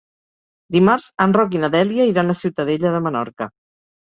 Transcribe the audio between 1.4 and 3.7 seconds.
i na Dèlia iran a Ciutadella de Menorca.